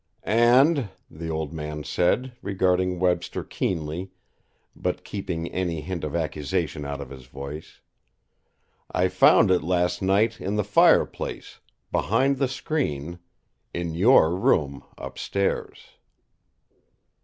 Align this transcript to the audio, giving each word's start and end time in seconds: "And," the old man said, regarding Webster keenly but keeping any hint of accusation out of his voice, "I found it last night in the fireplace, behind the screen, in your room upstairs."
"And," 0.23 0.89
the 1.11 1.29
old 1.29 1.53
man 1.53 1.83
said, 1.83 2.33
regarding 2.41 2.99
Webster 2.99 3.43
keenly 3.43 4.09
but 4.75 5.03
keeping 5.03 5.47
any 5.51 5.81
hint 5.81 6.03
of 6.03 6.15
accusation 6.15 6.85
out 6.85 6.99
of 6.99 7.11
his 7.11 7.27
voice, 7.27 7.81
"I 8.91 9.09
found 9.09 9.51
it 9.51 9.61
last 9.61 10.01
night 10.01 10.41
in 10.41 10.55
the 10.55 10.63
fireplace, 10.63 11.59
behind 11.91 12.37
the 12.37 12.47
screen, 12.47 13.19
in 13.75 13.93
your 13.93 14.35
room 14.35 14.83
upstairs." 14.97 15.77